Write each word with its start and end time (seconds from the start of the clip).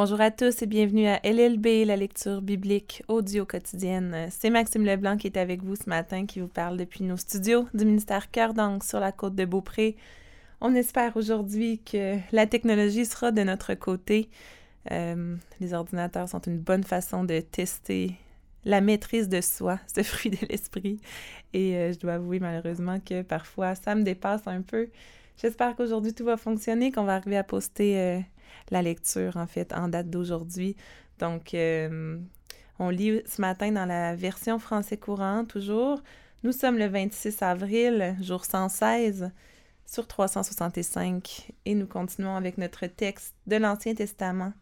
Bonjour 0.00 0.20
à 0.20 0.30
tous 0.30 0.62
et 0.62 0.66
bienvenue 0.66 1.08
à 1.08 1.18
LLB, 1.24 1.84
la 1.84 1.96
lecture 1.96 2.40
biblique 2.40 3.02
audio 3.08 3.44
quotidienne. 3.44 4.28
C'est 4.30 4.48
Maxime 4.48 4.84
Leblanc 4.84 5.16
qui 5.16 5.26
est 5.26 5.36
avec 5.36 5.64
vous 5.64 5.74
ce 5.74 5.88
matin, 5.88 6.24
qui 6.24 6.38
vous 6.38 6.46
parle 6.46 6.76
depuis 6.76 7.02
nos 7.02 7.16
studios 7.16 7.66
du 7.74 7.84
ministère 7.84 8.30
Cœur 8.30 8.52
sur 8.80 9.00
la 9.00 9.10
côte 9.10 9.34
de 9.34 9.44
Beaupré. 9.44 9.96
On 10.60 10.76
espère 10.76 11.16
aujourd'hui 11.16 11.80
que 11.80 12.16
la 12.30 12.46
technologie 12.46 13.06
sera 13.06 13.32
de 13.32 13.42
notre 13.42 13.74
côté. 13.74 14.30
Euh, 14.92 15.34
les 15.58 15.74
ordinateurs 15.74 16.28
sont 16.28 16.42
une 16.42 16.60
bonne 16.60 16.84
façon 16.84 17.24
de 17.24 17.40
tester 17.40 18.12
la 18.64 18.80
maîtrise 18.80 19.28
de 19.28 19.40
soi, 19.40 19.80
ce 19.92 20.04
fruit 20.04 20.30
de 20.30 20.46
l'esprit. 20.48 21.00
Et 21.54 21.74
euh, 21.74 21.92
je 21.92 21.98
dois 21.98 22.12
avouer 22.12 22.38
malheureusement 22.38 23.00
que 23.00 23.22
parfois 23.22 23.74
ça 23.74 23.96
me 23.96 24.04
dépasse 24.04 24.46
un 24.46 24.62
peu. 24.62 24.90
J'espère 25.42 25.74
qu'aujourd'hui 25.74 26.14
tout 26.14 26.24
va 26.24 26.36
fonctionner, 26.36 26.92
qu'on 26.92 27.02
va 27.02 27.16
arriver 27.16 27.36
à 27.36 27.42
poster 27.42 27.98
euh, 27.98 28.20
la 28.70 28.82
lecture, 28.82 29.36
en 29.36 29.46
fait, 29.46 29.72
en 29.72 29.88
date 29.88 30.10
d'aujourd'hui. 30.10 30.76
Donc, 31.18 31.54
euh, 31.54 32.18
on 32.78 32.90
lit 32.90 33.22
ce 33.26 33.40
matin 33.40 33.72
dans 33.72 33.86
la 33.86 34.14
version 34.14 34.58
français 34.58 34.96
courant, 34.96 35.44
toujours. 35.44 36.02
Nous 36.44 36.52
sommes 36.52 36.78
le 36.78 36.86
26 36.86 37.42
avril, 37.42 38.16
jour 38.20 38.44
116, 38.44 39.30
sur 39.86 40.06
365, 40.06 41.52
et 41.64 41.74
nous 41.74 41.86
continuons 41.86 42.36
avec 42.36 42.58
notre 42.58 42.86
texte 42.86 43.34
de 43.46 43.56
l'Ancien 43.56 43.94
Testament 43.94 44.52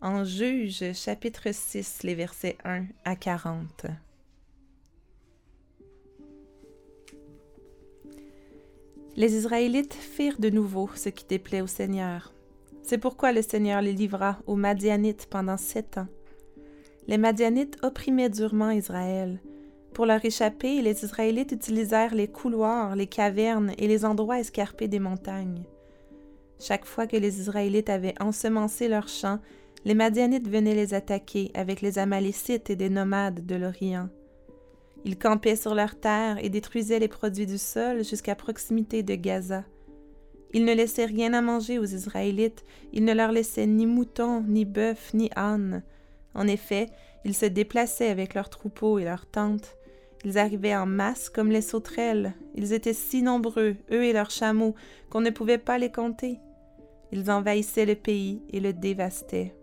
en 0.00 0.24
Juge, 0.24 0.92
chapitre 0.94 1.52
6, 1.52 2.02
les 2.04 2.14
versets 2.14 2.56
1 2.64 2.84
à 3.04 3.16
40. 3.16 3.86
Les 9.16 9.34
Israélites 9.34 9.94
firent 9.94 10.38
de 10.38 10.50
nouveau 10.50 10.90
ce 10.94 11.08
qui 11.08 11.24
déplaît 11.24 11.62
au 11.62 11.66
Seigneur. 11.66 12.32
C'est 12.86 12.98
pourquoi 12.98 13.32
le 13.32 13.42
Seigneur 13.42 13.82
les 13.82 13.92
livra 13.92 14.38
aux 14.46 14.54
Madianites 14.54 15.26
pendant 15.28 15.56
sept 15.56 15.98
ans. 15.98 16.06
Les 17.08 17.18
Madianites 17.18 17.78
opprimaient 17.82 18.30
durement 18.30 18.70
Israël. 18.70 19.40
Pour 19.92 20.06
leur 20.06 20.24
échapper, 20.24 20.80
les 20.82 21.02
Israélites 21.02 21.50
utilisèrent 21.50 22.14
les 22.14 22.28
couloirs, 22.28 22.94
les 22.94 23.08
cavernes 23.08 23.72
et 23.76 23.88
les 23.88 24.04
endroits 24.04 24.38
escarpés 24.38 24.86
des 24.86 25.00
montagnes. 25.00 25.64
Chaque 26.60 26.84
fois 26.84 27.08
que 27.08 27.16
les 27.16 27.40
Israélites 27.40 27.90
avaient 27.90 28.14
ensemencé 28.20 28.86
leurs 28.86 29.08
champs, 29.08 29.40
les 29.84 29.94
Madianites 29.94 30.48
venaient 30.48 30.76
les 30.76 30.94
attaquer 30.94 31.50
avec 31.54 31.80
les 31.80 31.98
Amalécites 31.98 32.70
et 32.70 32.76
des 32.76 32.88
nomades 32.88 33.44
de 33.44 33.56
l'Orient. 33.56 34.10
Ils 35.04 35.18
campaient 35.18 35.56
sur 35.56 35.74
leurs 35.74 35.98
terres 35.98 36.38
et 36.40 36.50
détruisaient 36.50 37.00
les 37.00 37.08
produits 37.08 37.46
du 37.46 37.58
sol 37.58 38.04
jusqu'à 38.04 38.36
proximité 38.36 39.02
de 39.02 39.16
Gaza. 39.16 39.64
Ils 40.56 40.64
ne 40.64 40.72
laissaient 40.72 41.04
rien 41.04 41.34
à 41.34 41.42
manger 41.42 41.78
aux 41.78 41.84
Israélites, 41.84 42.64
ils 42.94 43.04
ne 43.04 43.12
leur 43.12 43.30
laissaient 43.30 43.66
ni 43.66 43.84
moutons, 43.84 44.40
ni 44.40 44.64
bœufs, 44.64 45.12
ni 45.12 45.28
ânes. 45.36 45.82
En 46.32 46.48
effet, 46.48 46.86
ils 47.26 47.34
se 47.34 47.44
déplaçaient 47.44 48.08
avec 48.08 48.32
leurs 48.32 48.48
troupeaux 48.48 48.98
et 48.98 49.04
leurs 49.04 49.26
tentes. 49.26 49.76
Ils 50.24 50.38
arrivaient 50.38 50.74
en 50.74 50.86
masse 50.86 51.28
comme 51.28 51.50
les 51.50 51.60
sauterelles. 51.60 52.32
Ils 52.54 52.72
étaient 52.72 52.94
si 52.94 53.20
nombreux, 53.20 53.76
eux 53.92 54.04
et 54.04 54.14
leurs 54.14 54.30
chameaux, 54.30 54.74
qu'on 55.10 55.20
ne 55.20 55.28
pouvait 55.28 55.58
pas 55.58 55.76
les 55.76 55.92
compter. 55.92 56.38
Ils 57.12 57.30
envahissaient 57.30 57.84
le 57.84 57.94
pays 57.94 58.40
et 58.48 58.60
le 58.60 58.72
dévastaient. 58.72 59.54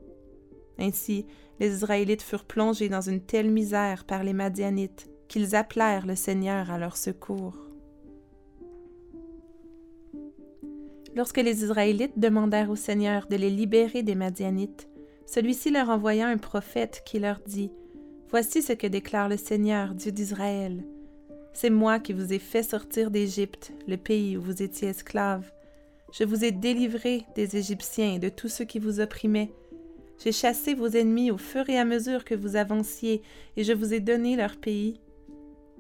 Ainsi, 0.78 1.26
les 1.60 1.74
Israélites 1.74 2.22
furent 2.22 2.46
plongés 2.46 2.90
dans 2.90 3.02
une 3.02 3.22
telle 3.22 3.50
misère 3.50 4.06
par 4.06 4.24
les 4.24 4.34
Madianites 4.34 5.10
qu'ils 5.28 5.56
appelèrent 5.56 6.06
le 6.06 6.16
Seigneur 6.16 6.70
à 6.70 6.78
leur 6.78 6.98
secours. 6.98 7.62
Lorsque 11.16 11.38
les 11.38 11.64
Israélites 11.64 12.17
demandèrent 12.17 12.72
au 12.72 12.75
Seigneur 12.75 13.28
de 13.28 13.36
les 13.36 13.50
libérer 13.50 14.02
des 14.02 14.16
Madianites, 14.16 14.88
celui-ci 15.28 15.69
leur 15.69 15.89
envoya 15.89 16.28
un 16.28 16.38
prophète 16.38 17.03
qui 17.06 17.19
leur 17.19 17.39
dit 17.45 17.72
Voici 18.30 18.64
ce 18.64 18.73
que 18.73 18.88
déclare 18.88 19.30
le 19.30 19.38
Seigneur, 19.38 19.94
Dieu 19.94 20.12
d'Israël. 20.12 20.84
C'est 21.53 21.69
moi 21.69 22.00
qui 22.00 22.13
vous 22.13 22.34
ai 22.34 22.40
fait 22.40 22.63
sortir 22.63 23.12
d'Égypte, 23.12 23.73
le 23.88 23.97
pays 23.97 24.38
où 24.38 24.41
vous 24.41 24.63
étiez 24.63 24.88
esclaves. 24.88 25.52
Je 26.12 26.23
vous 26.23 26.44
ai 26.44 26.52
délivré 26.52 27.25
des 27.35 27.57
Égyptiens 27.57 28.16
et 28.16 28.19
de 28.19 28.29
tous 28.29 28.50
ceux 28.50 28.66
qui 28.66 28.79
vous 28.79 29.00
opprimaient. 29.00 29.52
J'ai 30.23 30.31
chassé 30.31 30.73
vos 30.73 30.88
ennemis 30.88 31.29
au 31.29 31.38
fur 31.38 31.69
et 31.69 31.78
à 31.78 31.85
mesure 31.85 32.25
que 32.25 32.35
vous 32.35 32.56
avanciez, 32.56 33.22
et 33.56 33.63
je 33.63 33.73
vous 33.73 33.94
ai 33.94 34.00
donné 34.00 34.35
leur 34.35 34.57
pays. 34.57 35.00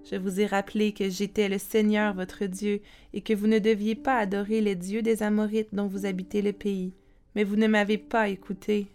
Je 0.09 0.15
vous 0.15 0.41
ai 0.41 0.45
rappelé 0.45 0.91
que 0.91 1.09
j'étais 1.09 1.47
le 1.47 1.57
Seigneur 1.57 2.13
votre 2.13 2.45
Dieu, 2.45 2.81
et 3.13 3.21
que 3.21 3.33
vous 3.33 3.47
ne 3.47 3.59
deviez 3.59 3.95
pas 3.95 4.17
adorer 4.17 4.59
les 4.59 4.75
dieux 4.75 5.01
des 5.01 5.23
Amorites 5.23 5.73
dont 5.73 5.87
vous 5.87 6.05
habitez 6.05 6.41
le 6.41 6.51
pays, 6.51 6.93
mais 7.35 7.43
vous 7.43 7.55
ne 7.55 7.67
m'avez 7.67 7.97
pas 7.97 8.27
écouté. 8.27 8.87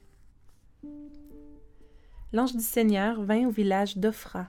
L'ange 2.32 2.54
du 2.54 2.62
Seigneur 2.62 3.22
vint 3.22 3.46
au 3.46 3.50
village 3.50 3.96
d'Ophra. 3.96 4.48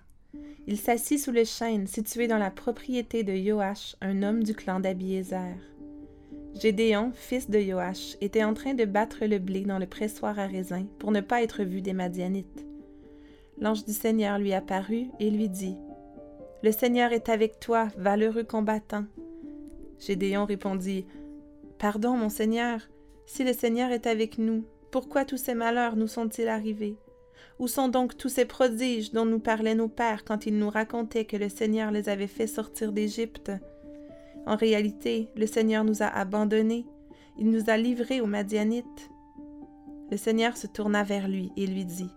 Il 0.68 0.78
s'assit 0.78 1.18
sous 1.18 1.32
le 1.32 1.46
chêne 1.46 1.88
situé 1.88 2.28
dans 2.28 2.38
la 2.38 2.52
propriété 2.52 3.24
de 3.24 3.34
Joach, 3.34 3.96
un 4.02 4.22
homme 4.22 4.44
du 4.44 4.54
clan 4.54 4.82
d'Abiézer. 4.82 5.56
Gédéon, 6.62 7.12
fils 7.16 7.50
de 7.50 7.60
Joach, 7.60 8.18
était 8.20 8.44
en 8.44 8.54
train 8.54 8.74
de 8.74 8.84
battre 8.84 9.26
le 9.26 9.40
blé 9.40 9.62
dans 9.62 9.80
le 9.80 9.88
pressoir 9.88 10.38
à 10.38 10.48
raisin 10.48 10.86
pour 11.00 11.12
ne 11.12 11.22
pas 11.22 11.42
être 11.42 11.64
vu 11.64 11.82
des 11.82 11.94
Madianites. 11.94 12.66
L'ange 13.62 13.86
du 13.86 13.94
Seigneur 13.94 14.40
lui 14.40 14.54
apparut 14.54 15.08
et 15.20 15.30
lui 15.30 15.48
dit 15.48 15.76
le 16.62 16.72
Seigneur 16.72 17.14
est 17.14 17.30
avec 17.30 17.60
toi, 17.60 17.88
valeureux 17.98 18.44
combattant. 18.44 19.06
Gédéon 20.00 20.46
répondit 20.46 21.06
Pardon, 21.78 22.18
mon 22.18 22.30
Seigneur, 22.30 22.82
si 23.26 23.44
le 23.44 23.54
Seigneur 23.54 23.92
est 23.92 24.08
avec 24.08 24.38
nous, 24.38 24.66
pourquoi 24.92 25.24
tous 25.24 25.38
ces 25.38 25.54
malheurs 25.54 25.96
nous 25.96 26.08
sont-ils 26.08 26.48
arrivés? 26.48 26.98
Où 27.60 27.68
sont 27.68 27.88
donc 27.88 28.18
tous 28.18 28.30
ces 28.30 28.46
prodiges 28.46 29.12
dont 29.12 29.26
nous 29.26 29.40
parlaient 29.40 29.76
nos 29.76 29.88
pères 29.88 30.26
quand 30.26 30.46
ils 30.46 30.58
nous 30.58 30.70
racontaient 30.70 31.26
que 31.26 31.38
le 31.38 31.48
Seigneur 31.48 31.92
les 31.92 32.10
avait 32.10 32.28
fait 32.28 32.48
sortir 32.48 32.92
d'Égypte? 32.92 33.52
En 34.46 34.56
réalité, 34.56 35.30
le 35.36 35.46
Seigneur 35.46 35.84
nous 35.84 36.02
a 36.02 36.08
abandonnés, 36.08 36.86
il 37.38 37.50
nous 37.50 37.70
a 37.70 37.78
livrés 37.78 38.20
aux 38.20 38.26
Madianites. 38.26 39.10
Le 40.12 40.18
Seigneur 40.18 40.58
se 40.58 40.68
tourna 40.68 41.04
vers 41.04 41.28
lui 41.28 41.52
et 41.56 41.68
lui 41.68 41.86
dit 41.86 42.10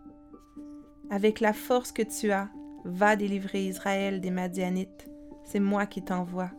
Avec 1.10 1.40
la 1.40 1.52
force 1.52 1.92
que 1.92 2.02
tu 2.02 2.32
as, 2.32 2.48
Va 2.84 3.16
délivrer 3.16 3.66
Israël 3.66 4.20
des 4.20 4.30
Madianites, 4.30 5.08
c'est 5.44 5.60
moi 5.60 5.86
qui 5.86 6.02
t'envoie. 6.02 6.50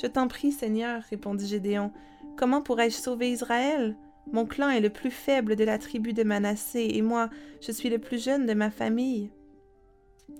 Je 0.00 0.06
t'en 0.06 0.28
prie, 0.28 0.52
Seigneur, 0.52 1.02
répondit 1.10 1.46
Gédéon, 1.46 1.92
comment 2.36 2.62
pourrais-je 2.62 2.96
sauver 2.96 3.32
Israël? 3.32 3.96
Mon 4.30 4.44
clan 4.44 4.68
est 4.68 4.80
le 4.80 4.90
plus 4.90 5.10
faible 5.10 5.56
de 5.56 5.64
la 5.64 5.78
tribu 5.78 6.12
de 6.12 6.22
Manassé, 6.22 6.86
et 6.92 7.02
moi, 7.02 7.30
je 7.62 7.72
suis 7.72 7.88
le 7.88 7.98
plus 7.98 8.22
jeune 8.22 8.46
de 8.46 8.54
ma 8.54 8.70
famille. 8.70 9.30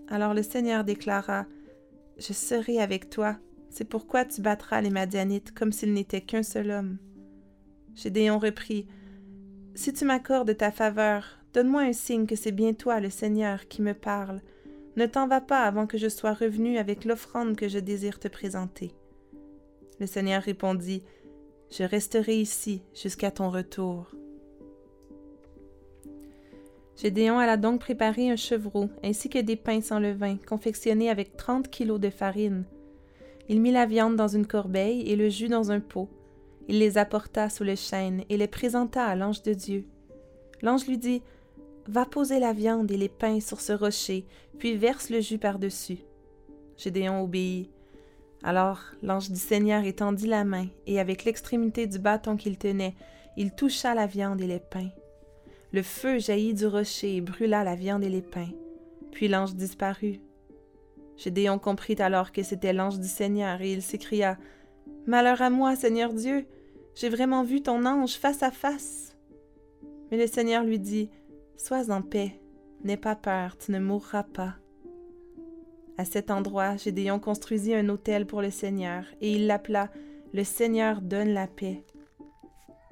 Alors 0.08 0.34
le 0.34 0.42
Seigneur 0.42 0.84
déclara, 0.84 1.46
Je 2.18 2.32
serai 2.32 2.80
avec 2.80 3.08
toi, 3.08 3.38
c'est 3.70 3.88
pourquoi 3.88 4.24
tu 4.24 4.42
battras 4.42 4.80
les 4.80 4.90
Madianites 4.90 5.52
comme 5.52 5.72
s'ils 5.72 5.92
n'étaient 5.92 6.20
qu'un 6.20 6.42
seul 6.42 6.70
homme. 6.70 6.98
Gédéon 7.94 8.38
reprit, 8.38 8.86
Si 9.74 9.92
tu 9.92 10.04
m'accordes 10.04 10.56
ta 10.56 10.70
faveur, 10.70 11.37
Donne-moi 11.54 11.82
un 11.82 11.92
signe 11.92 12.26
que 12.26 12.36
c'est 12.36 12.52
bien 12.52 12.74
toi, 12.74 13.00
le 13.00 13.10
Seigneur, 13.10 13.68
qui 13.68 13.82
me 13.82 13.94
parle. 13.94 14.40
Ne 14.96 15.06
t'en 15.06 15.26
vas 15.26 15.40
pas 15.40 15.62
avant 15.62 15.86
que 15.86 15.98
je 15.98 16.08
sois 16.08 16.34
revenu 16.34 16.78
avec 16.78 17.04
l'offrande 17.04 17.56
que 17.56 17.68
je 17.68 17.78
désire 17.78 18.18
te 18.18 18.28
présenter. 18.28 18.92
Le 20.00 20.06
Seigneur 20.06 20.42
répondit, 20.42 21.02
Je 21.70 21.84
resterai 21.84 22.40
ici 22.40 22.82
jusqu'à 22.94 23.30
ton 23.30 23.50
retour. 23.50 24.10
Gédéon 27.00 27.38
alla 27.38 27.56
donc 27.56 27.80
préparer 27.80 28.28
un 28.28 28.36
chevreau 28.36 28.88
ainsi 29.04 29.28
que 29.28 29.38
des 29.38 29.54
pains 29.54 29.80
sans 29.80 30.00
levain, 30.00 30.36
confectionnés 30.36 31.10
avec 31.10 31.36
trente 31.36 31.68
kilos 31.68 32.00
de 32.00 32.10
farine. 32.10 32.64
Il 33.48 33.60
mit 33.60 33.70
la 33.70 33.86
viande 33.86 34.16
dans 34.16 34.28
une 34.28 34.46
corbeille 34.46 35.08
et 35.08 35.16
le 35.16 35.28
jus 35.28 35.48
dans 35.48 35.70
un 35.70 35.80
pot. 35.80 36.08
Il 36.66 36.80
les 36.80 36.98
apporta 36.98 37.48
sous 37.48 37.64
le 37.64 37.76
chêne 37.76 38.24
et 38.28 38.36
les 38.36 38.48
présenta 38.48 39.04
à 39.04 39.14
l'ange 39.14 39.42
de 39.42 39.54
Dieu. 39.54 39.84
L'ange 40.60 40.86
lui 40.86 40.98
dit 40.98 41.22
Va 41.88 42.04
poser 42.04 42.38
la 42.38 42.52
viande 42.52 42.90
et 42.90 42.98
les 42.98 43.08
pains 43.08 43.40
sur 43.40 43.62
ce 43.62 43.72
rocher, 43.72 44.26
puis 44.58 44.76
verse 44.76 45.08
le 45.08 45.20
jus 45.20 45.38
par-dessus. 45.38 45.96
Gédéon 46.76 47.22
obéit. 47.22 47.70
Alors 48.42 48.82
l'ange 49.02 49.30
du 49.30 49.38
Seigneur 49.38 49.84
étendit 49.84 50.26
la 50.26 50.44
main, 50.44 50.66
et 50.86 51.00
avec 51.00 51.24
l'extrémité 51.24 51.86
du 51.86 51.98
bâton 51.98 52.36
qu'il 52.36 52.58
tenait, 52.58 52.94
il 53.38 53.52
toucha 53.52 53.94
la 53.94 54.06
viande 54.06 54.42
et 54.42 54.46
les 54.46 54.60
pains. 54.60 54.90
Le 55.72 55.82
feu 55.82 56.18
jaillit 56.18 56.52
du 56.52 56.66
rocher 56.66 57.16
et 57.16 57.20
brûla 57.22 57.64
la 57.64 57.74
viande 57.74 58.04
et 58.04 58.10
les 58.10 58.20
pains. 58.20 58.50
Puis 59.10 59.28
l'ange 59.28 59.54
disparut. 59.54 60.20
Gédéon 61.16 61.58
comprit 61.58 61.96
alors 62.00 62.32
que 62.32 62.42
c'était 62.42 62.74
l'ange 62.74 63.00
du 63.00 63.08
Seigneur, 63.08 63.62
et 63.62 63.72
il 63.72 63.80
s'écria 63.80 64.36
Malheur 65.06 65.40
à 65.40 65.48
moi, 65.48 65.74
Seigneur 65.74 66.12
Dieu, 66.12 66.44
j'ai 66.94 67.08
vraiment 67.08 67.44
vu 67.44 67.62
ton 67.62 67.86
ange 67.86 68.16
face 68.16 68.42
à 68.42 68.50
face. 68.50 69.16
Mais 70.10 70.18
le 70.18 70.26
Seigneur 70.26 70.64
lui 70.64 70.78
dit 70.78 71.08
Sois 71.58 71.90
en 71.90 72.02
paix, 72.02 72.40
n'aie 72.84 72.96
pas 72.96 73.16
peur, 73.16 73.58
tu 73.58 73.72
ne 73.72 73.80
mourras 73.80 74.22
pas. 74.22 74.54
À 75.98 76.04
cet 76.04 76.30
endroit, 76.30 76.76
Gédéon 76.76 77.18
construisit 77.18 77.74
un 77.74 77.88
autel 77.88 78.26
pour 78.26 78.42
le 78.42 78.50
Seigneur, 78.50 79.04
et 79.20 79.32
il 79.32 79.48
l'appela 79.48 79.90
Le 80.32 80.44
Seigneur 80.44 81.02
donne 81.02 81.30
la 81.30 81.48
paix. 81.48 81.84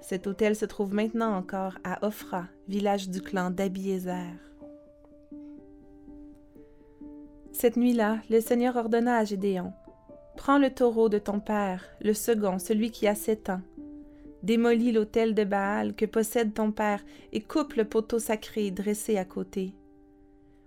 Cet 0.01 0.27
hôtel 0.27 0.57
se 0.57 0.65
trouve 0.65 0.93
maintenant 0.93 1.33
encore 1.37 1.79
à 1.85 2.05
Ophra, 2.05 2.47
village 2.67 3.09
du 3.09 3.23
clan 3.23 3.51
d'Abiézer. 3.51 4.35
Cette 7.53 7.77
nuit-là, 7.77 8.19
le 8.29 8.41
Seigneur 8.41 8.75
ordonna 8.75 9.19
à 9.19 9.25
Gédéon 9.25 9.73
Prends 10.37 10.59
le 10.59 10.71
taureau 10.75 11.09
de 11.09 11.19
ton 11.19 11.39
père, 11.39 11.85
le 12.01 12.13
second, 12.15 12.59
celui 12.59 12.91
qui 12.91 13.07
a 13.07 13.15
sept 13.15 13.49
ans. 13.49 13.63
Démolis 14.47 14.93
l'autel 14.93 15.35
de 15.35 15.43
Baal 15.43 15.97
que 15.97 16.07
possède 16.07 16.55
ton 16.55 16.71
père 16.71 17.05
et 17.33 17.41
coupe 17.41 17.75
le 17.75 17.85
poteau 17.85 18.21
sacré 18.21 18.71
dressé 18.71 19.19
à 19.19 19.25
côté. 19.25 19.75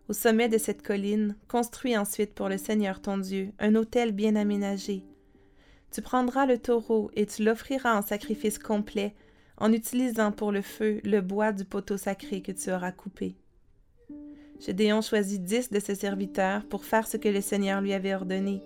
Au 0.09 0.13
sommet 0.13 0.49
de 0.49 0.57
cette 0.57 0.81
colline, 0.81 1.37
construis 1.47 1.95
ensuite 1.95 2.33
pour 2.33 2.49
le 2.49 2.57
Seigneur 2.57 3.01
ton 3.01 3.17
Dieu 3.17 3.53
un 3.57 3.75
autel 3.75 4.11
bien 4.11 4.35
aménagé. 4.35 5.05
Tu 5.93 6.01
prendras 6.01 6.45
le 6.45 6.57
taureau 6.57 7.09
et 7.13 7.25
tu 7.25 7.41
l'offriras 7.41 7.97
en 7.97 8.01
sacrifice 8.01 8.59
complet, 8.59 9.15
en 9.55 9.71
utilisant 9.71 10.33
pour 10.33 10.51
le 10.51 10.61
feu 10.61 10.99
le 11.05 11.21
bois 11.21 11.53
du 11.53 11.63
poteau 11.63 11.95
sacré 11.95 12.41
que 12.41 12.51
tu 12.51 12.73
auras 12.73 12.91
coupé. 12.91 13.37
Gédéon 14.59 14.99
choisit 14.99 15.41
dix 15.41 15.69
de 15.69 15.79
ses 15.79 15.95
serviteurs 15.95 16.65
pour 16.65 16.83
faire 16.83 17.07
ce 17.07 17.15
que 17.15 17.29
le 17.29 17.39
Seigneur 17.39 17.79
lui 17.79 17.93
avait 17.93 18.13
ordonné. 18.13 18.61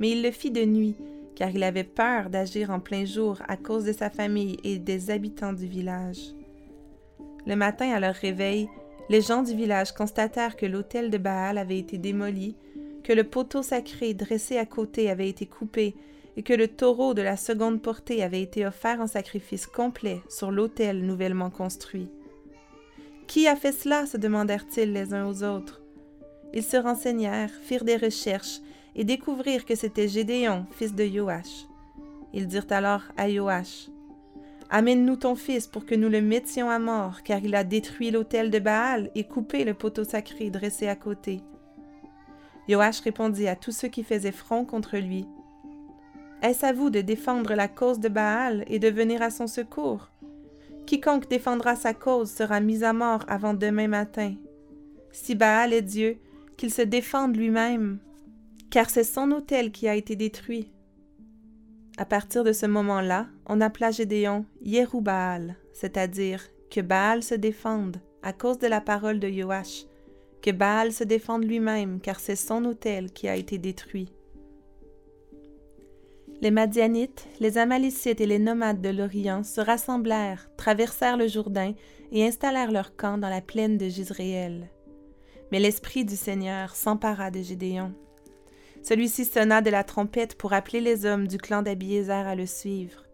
Mais 0.00 0.10
il 0.10 0.24
le 0.24 0.32
fit 0.32 0.50
de 0.50 0.64
nuit, 0.64 0.96
car 1.34 1.50
il 1.50 1.62
avait 1.62 1.84
peur 1.84 2.30
d'agir 2.30 2.70
en 2.70 2.80
plein 2.80 3.04
jour 3.04 3.38
à 3.48 3.56
cause 3.56 3.84
de 3.84 3.92
sa 3.92 4.10
famille 4.10 4.58
et 4.64 4.78
des 4.78 5.10
habitants 5.10 5.52
du 5.52 5.66
village. 5.66 6.34
Le 7.46 7.56
matin, 7.56 7.90
à 7.92 8.00
leur 8.00 8.14
réveil, 8.14 8.68
les 9.08 9.22
gens 9.22 9.42
du 9.42 9.54
village 9.54 9.92
constatèrent 9.92 10.56
que 10.56 10.66
l'autel 10.66 11.10
de 11.10 11.18
Baal 11.18 11.58
avait 11.58 11.78
été 11.78 11.98
démoli, 11.98 12.56
que 13.02 13.12
le 13.12 13.24
poteau 13.24 13.62
sacré 13.62 14.14
dressé 14.14 14.56
à 14.56 14.66
côté 14.66 15.10
avait 15.10 15.28
été 15.28 15.46
coupé 15.46 15.96
et 16.36 16.42
que 16.42 16.52
le 16.52 16.68
taureau 16.68 17.12
de 17.12 17.22
la 17.22 17.36
seconde 17.36 17.82
portée 17.82 18.22
avait 18.22 18.42
été 18.42 18.66
offert 18.66 19.00
en 19.00 19.06
sacrifice 19.06 19.66
complet 19.66 20.20
sur 20.28 20.50
l'autel 20.50 21.04
nouvellement 21.04 21.50
construit. 21.50 22.08
Qui 23.26 23.48
a 23.48 23.56
fait 23.56 23.72
cela 23.72 24.06
se 24.06 24.16
demandèrent-ils 24.16 24.92
les 24.92 25.12
uns 25.12 25.26
aux 25.26 25.42
autres. 25.42 25.80
Ils 26.52 26.64
se 26.64 26.76
renseignèrent, 26.76 27.52
firent 27.62 27.84
des 27.84 27.96
recherches 27.96 28.60
et 28.94 29.04
découvrirent 29.04 29.64
que 29.64 29.74
c'était 29.74 30.08
Gédéon, 30.08 30.66
fils 30.72 30.94
de 30.94 31.04
Joach. 31.06 31.66
Ils 32.32 32.46
dirent 32.46 32.66
alors 32.70 33.02
à 33.16 33.30
Joach 33.30 33.88
Amène-nous 34.72 35.16
ton 35.16 35.34
fils 35.34 35.66
pour 35.66 35.84
que 35.84 35.96
nous 35.96 36.08
le 36.08 36.22
mettions 36.22 36.70
à 36.70 36.78
mort, 36.78 37.24
car 37.24 37.40
il 37.42 37.56
a 37.56 37.64
détruit 37.64 38.12
l'autel 38.12 38.52
de 38.52 38.60
Baal 38.60 39.10
et 39.16 39.24
coupé 39.24 39.64
le 39.64 39.74
poteau 39.74 40.04
sacré 40.04 40.48
dressé 40.48 40.86
à 40.86 40.94
côté. 40.94 41.40
Joach 42.68 43.00
répondit 43.00 43.48
à 43.48 43.56
tous 43.56 43.72
ceux 43.72 43.88
qui 43.88 44.04
faisaient 44.04 44.30
front 44.30 44.64
contre 44.64 44.96
lui 44.96 45.26
Est-ce 46.40 46.64
à 46.64 46.72
vous 46.72 46.88
de 46.88 47.00
défendre 47.00 47.54
la 47.54 47.66
cause 47.66 47.98
de 47.98 48.08
Baal 48.08 48.64
et 48.68 48.78
de 48.78 48.88
venir 48.88 49.22
à 49.22 49.30
son 49.30 49.48
secours? 49.48 50.08
Quiconque 50.86 51.28
défendra 51.28 51.74
sa 51.74 51.92
cause 51.92 52.30
sera 52.30 52.60
mis 52.60 52.84
à 52.84 52.92
mort 52.92 53.24
avant 53.26 53.54
demain 53.54 53.88
matin. 53.88 54.34
Si 55.10 55.34
Baal 55.34 55.72
est 55.72 55.82
Dieu, 55.82 56.18
qu'il 56.56 56.72
se 56.72 56.82
défende 56.82 57.36
lui-même, 57.36 57.98
car 58.70 58.88
c'est 58.88 59.04
son 59.04 59.32
autel 59.32 59.72
qui 59.72 59.88
a 59.88 59.94
été 59.94 60.16
détruit. 60.16 60.70
À 61.98 62.04
partir 62.04 62.44
de 62.44 62.52
ce 62.52 62.66
moment-là, 62.66 63.26
on 63.46 63.60
appela 63.60 63.90
Gédéon 63.90 64.46
Baal, 64.94 65.56
c'est-à-dire 65.72 66.42
que 66.70 66.80
Baal 66.80 67.22
se 67.22 67.34
défende 67.34 67.98
à 68.22 68.32
cause 68.32 68.58
de 68.58 68.68
la 68.68 68.80
parole 68.80 69.18
de 69.18 69.28
Joach, 69.28 69.86
que 70.40 70.50
Baal 70.50 70.92
se 70.92 71.04
défende 71.04 71.44
lui-même, 71.44 72.00
car 72.00 72.20
c'est 72.20 72.36
son 72.36 72.64
autel 72.64 73.12
qui 73.12 73.28
a 73.28 73.36
été 73.36 73.58
détruit. 73.58 74.12
Les 76.40 76.50
Madianites, 76.50 77.28
les 77.38 77.58
Amalicites 77.58 78.20
et 78.20 78.26
les 78.26 78.38
nomades 78.38 78.80
de 78.80 78.88
l'Orient 78.88 79.42
se 79.42 79.60
rassemblèrent, 79.60 80.48
traversèrent 80.56 81.18
le 81.18 81.28
Jourdain 81.28 81.74
et 82.12 82.26
installèrent 82.26 82.72
leur 82.72 82.96
camp 82.96 83.18
dans 83.18 83.28
la 83.28 83.42
plaine 83.42 83.76
de 83.76 83.88
Gisréel. 83.88 84.70
Mais 85.52 85.60
l'Esprit 85.60 86.06
du 86.06 86.16
Seigneur 86.16 86.74
s'empara 86.76 87.30
de 87.30 87.42
Gédéon. 87.42 87.92
Celui-ci 88.82 89.24
sonna 89.24 89.60
de 89.60 89.70
la 89.70 89.84
trompette 89.84 90.36
pour 90.36 90.52
appeler 90.52 90.80
les 90.80 91.04
hommes 91.04 91.28
du 91.28 91.38
clan 91.38 91.62
d'Abiézer 91.62 92.26
à 92.26 92.34
le 92.34 92.46
suivre. 92.46 93.04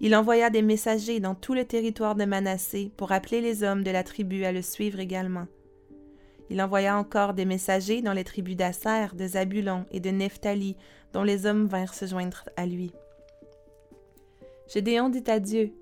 Il 0.00 0.16
envoya 0.16 0.48
des 0.48 0.62
messagers 0.62 1.20
dans 1.20 1.34
tout 1.34 1.52
le 1.52 1.64
territoire 1.64 2.14
de 2.14 2.24
Manassé 2.24 2.90
pour 2.96 3.12
appeler 3.12 3.40
les 3.40 3.62
hommes 3.62 3.84
de 3.84 3.90
la 3.90 4.02
tribu 4.02 4.44
à 4.44 4.52
le 4.52 4.62
suivre 4.62 4.98
également. 4.98 5.46
Il 6.48 6.62
envoya 6.62 6.96
encore 6.96 7.34
des 7.34 7.44
messagers 7.44 8.02
dans 8.02 8.12
les 8.12 8.24
tribus 8.24 8.56
d'Asser, 8.56 9.14
de 9.14 9.26
Zabulon 9.26 9.84
et 9.92 10.00
de 10.00 10.10
Nephtali, 10.10 10.76
dont 11.12 11.22
les 11.22 11.44
hommes 11.46 11.66
vinrent 11.66 11.94
se 11.94 12.06
joindre 12.06 12.48
à 12.56 12.66
lui. 12.66 12.92
Gédéon 14.72 15.10
dit 15.10 15.28
à 15.28 15.38
Dieu 15.38 15.72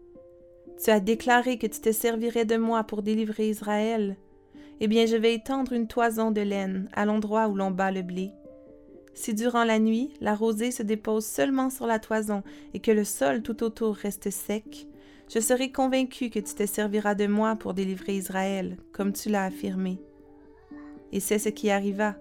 Tu 0.82 0.90
as 0.90 1.00
déclaré 1.00 1.58
que 1.58 1.66
tu 1.66 1.80
te 1.80 1.92
servirais 1.92 2.44
de 2.44 2.56
moi 2.56 2.82
pour 2.84 3.02
délivrer 3.02 3.48
Israël. 3.48 4.16
Eh 4.80 4.88
bien, 4.88 5.06
je 5.06 5.16
vais 5.16 5.34
étendre 5.34 5.72
une 5.72 5.88
toison 5.88 6.30
de 6.30 6.40
laine 6.40 6.88
à 6.92 7.04
l'endroit 7.04 7.48
où 7.48 7.54
l'on 7.54 7.70
bat 7.70 7.90
le 7.90 8.02
blé. 8.02 8.32
Si 9.18 9.34
durant 9.34 9.64
la 9.64 9.80
nuit, 9.80 10.12
la 10.20 10.36
rosée 10.36 10.70
se 10.70 10.84
dépose 10.84 11.26
seulement 11.26 11.70
sur 11.70 11.88
la 11.88 11.98
toison 11.98 12.44
et 12.72 12.78
que 12.78 12.92
le 12.92 13.02
sol 13.02 13.42
tout 13.42 13.64
autour 13.64 13.96
reste 13.96 14.30
sec, 14.30 14.86
je 15.28 15.40
serai 15.40 15.72
convaincu 15.72 16.30
que 16.30 16.38
tu 16.38 16.54
te 16.54 16.64
serviras 16.66 17.16
de 17.16 17.26
moi 17.26 17.56
pour 17.56 17.74
délivrer 17.74 18.14
Israël, 18.14 18.76
comme 18.92 19.12
tu 19.12 19.28
l'as 19.28 19.46
affirmé. 19.46 20.00
Et 21.10 21.18
c'est 21.18 21.40
ce 21.40 21.48
qui 21.48 21.68
arriva. 21.68 22.14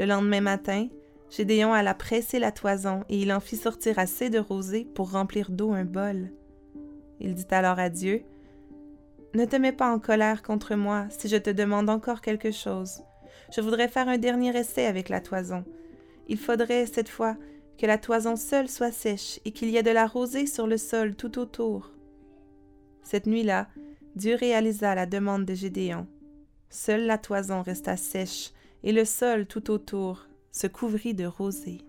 Le 0.00 0.04
lendemain 0.04 0.40
matin, 0.40 0.88
Gédéon 1.30 1.72
alla 1.72 1.94
presser 1.94 2.40
la 2.40 2.50
toison 2.50 3.04
et 3.08 3.20
il 3.20 3.32
en 3.32 3.38
fit 3.38 3.56
sortir 3.56 4.00
assez 4.00 4.28
de 4.28 4.40
rosée 4.40 4.88
pour 4.96 5.12
remplir 5.12 5.52
d'eau 5.52 5.70
un 5.74 5.84
bol. 5.84 6.32
Il 7.20 7.36
dit 7.36 7.46
alors 7.52 7.78
à 7.78 7.88
Dieu 7.88 8.24
Ne 9.32 9.44
te 9.44 9.54
mets 9.54 9.70
pas 9.70 9.94
en 9.94 10.00
colère 10.00 10.42
contre 10.42 10.74
moi 10.74 11.06
si 11.08 11.28
je 11.28 11.36
te 11.36 11.50
demande 11.50 11.88
encore 11.88 12.20
quelque 12.20 12.50
chose. 12.50 13.04
Je 13.54 13.60
voudrais 13.60 13.86
faire 13.86 14.08
un 14.08 14.18
dernier 14.18 14.56
essai 14.58 14.86
avec 14.86 15.08
la 15.08 15.20
toison 15.20 15.64
il 16.28 16.38
faudrait, 16.38 16.86
cette 16.86 17.08
fois, 17.08 17.36
que 17.78 17.86
la 17.86 17.98
toison 17.98 18.36
seule 18.36 18.68
soit 18.68 18.92
sèche 18.92 19.40
et 19.44 19.52
qu'il 19.52 19.68
y 19.70 19.76
ait 19.76 19.82
de 19.82 19.90
la 19.90 20.06
rosée 20.06 20.46
sur 20.46 20.66
le 20.66 20.78
sol 20.78 21.14
tout 21.14 21.38
autour. 21.38 21.90
Cette 23.02 23.26
nuit-là, 23.26 23.68
Dieu 24.14 24.34
réalisa 24.34 24.94
la 24.94 25.06
demande 25.06 25.44
de 25.44 25.54
Gédéon. 25.54 26.06
Seule 26.70 27.06
la 27.06 27.18
toison 27.18 27.62
resta 27.62 27.96
sèche 27.96 28.52
et 28.82 28.92
le 28.92 29.04
sol 29.04 29.46
tout 29.46 29.70
autour 29.70 30.26
se 30.52 30.66
couvrit 30.66 31.14
de 31.14 31.26
rosée. 31.26 31.82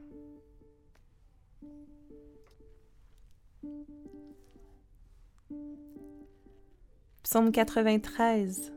Psaume 7.24 7.52
93 7.52 8.72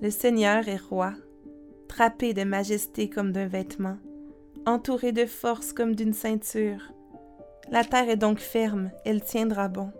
Le 0.00 0.10
Seigneur 0.10 0.68
est 0.68 0.76
roi 0.76 1.14
frappé 1.98 2.32
de 2.32 2.44
majesté 2.44 3.10
comme 3.10 3.32
d'un 3.32 3.48
vêtement, 3.48 3.96
entouré 4.66 5.10
de 5.10 5.26
force 5.26 5.72
comme 5.72 5.96
d'une 5.96 6.12
ceinture. 6.12 6.92
La 7.72 7.82
terre 7.82 8.08
est 8.08 8.16
donc 8.16 8.38
ferme, 8.38 8.92
elle 9.04 9.20
tiendra 9.20 9.66
bon. 9.66 9.90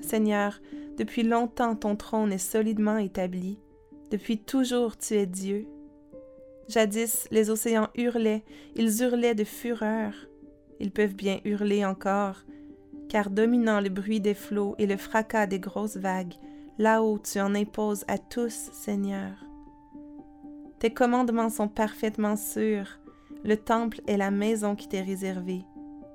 Seigneur, 0.00 0.60
depuis 0.96 1.24
longtemps 1.24 1.74
ton 1.74 1.96
trône 1.96 2.32
est 2.32 2.38
solidement 2.38 2.98
établi, 2.98 3.58
depuis 4.12 4.38
toujours 4.38 4.96
tu 4.96 5.14
es 5.14 5.26
Dieu. 5.26 5.66
Jadis 6.68 7.26
les 7.32 7.50
océans 7.50 7.88
hurlaient, 7.96 8.44
ils 8.76 9.02
hurlaient 9.02 9.34
de 9.34 9.42
fureur. 9.42 10.12
Ils 10.78 10.92
peuvent 10.92 11.16
bien 11.16 11.40
hurler 11.44 11.84
encore, 11.84 12.44
car 13.08 13.28
dominant 13.28 13.80
le 13.80 13.88
bruit 13.88 14.20
des 14.20 14.34
flots 14.34 14.76
et 14.78 14.86
le 14.86 14.98
fracas 14.98 15.48
des 15.48 15.58
grosses 15.58 15.96
vagues, 15.96 16.34
là-haut 16.78 17.18
tu 17.18 17.40
en 17.40 17.56
imposes 17.56 18.04
à 18.06 18.18
tous, 18.18 18.70
Seigneur. 18.72 19.32
Tes 20.84 20.92
commandements 20.92 21.48
sont 21.48 21.68
parfaitement 21.68 22.36
sûrs. 22.36 22.98
Le 23.42 23.56
temple 23.56 24.02
est 24.06 24.18
la 24.18 24.30
maison 24.30 24.76
qui 24.76 24.86
t'est 24.86 25.00
réservée. 25.00 25.64